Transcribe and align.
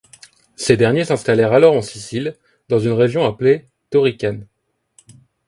Ces 0.55 0.77
derniers 0.77 1.05
s'installèrent 1.05 1.53
alors 1.53 1.75
en 1.75 1.83
Sicile, 1.83 2.35
dans 2.69 2.79
une 2.79 2.93
région 2.93 3.23
appelée 3.23 3.67
Tauricane. 3.91 4.47